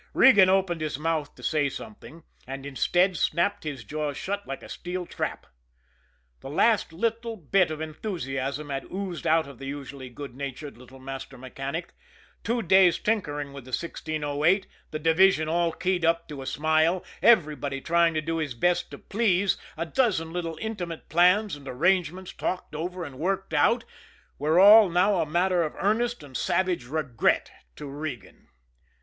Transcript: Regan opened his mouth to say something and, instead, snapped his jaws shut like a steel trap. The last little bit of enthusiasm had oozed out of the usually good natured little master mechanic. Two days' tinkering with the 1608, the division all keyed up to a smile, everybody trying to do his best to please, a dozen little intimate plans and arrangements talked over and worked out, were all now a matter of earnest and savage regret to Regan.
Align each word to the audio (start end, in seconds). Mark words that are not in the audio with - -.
Regan 0.15 0.49
opened 0.49 0.81
his 0.81 0.97
mouth 0.97 1.35
to 1.35 1.43
say 1.43 1.69
something 1.69 2.23
and, 2.47 2.65
instead, 2.65 3.15
snapped 3.17 3.63
his 3.65 3.83
jaws 3.83 4.17
shut 4.17 4.47
like 4.47 4.63
a 4.63 4.67
steel 4.67 5.05
trap. 5.05 5.45
The 6.39 6.49
last 6.49 6.91
little 6.91 7.37
bit 7.37 7.69
of 7.69 7.81
enthusiasm 7.81 8.71
had 8.71 8.85
oozed 8.91 9.27
out 9.27 9.45
of 9.45 9.59
the 9.59 9.67
usually 9.67 10.09
good 10.09 10.33
natured 10.33 10.75
little 10.75 10.97
master 10.97 11.37
mechanic. 11.37 11.93
Two 12.43 12.63
days' 12.63 12.97
tinkering 12.97 13.53
with 13.53 13.63
the 13.65 13.69
1608, 13.69 14.65
the 14.89 14.97
division 14.97 15.47
all 15.47 15.71
keyed 15.71 16.03
up 16.03 16.27
to 16.29 16.41
a 16.41 16.47
smile, 16.47 17.05
everybody 17.21 17.79
trying 17.79 18.15
to 18.15 18.21
do 18.21 18.37
his 18.37 18.55
best 18.55 18.89
to 18.89 18.97
please, 18.97 19.55
a 19.77 19.85
dozen 19.85 20.33
little 20.33 20.57
intimate 20.59 21.09
plans 21.09 21.55
and 21.55 21.67
arrangements 21.67 22.33
talked 22.33 22.73
over 22.73 23.03
and 23.05 23.19
worked 23.19 23.53
out, 23.53 23.85
were 24.39 24.59
all 24.59 24.89
now 24.89 25.17
a 25.21 25.27
matter 25.27 25.61
of 25.61 25.75
earnest 25.77 26.23
and 26.23 26.35
savage 26.37 26.85
regret 26.85 27.51
to 27.75 27.85
Regan. 27.85 28.47